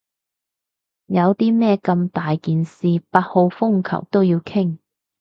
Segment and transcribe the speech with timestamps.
[1.05, 4.79] 有啲咩咁大件事八號風球都要傾？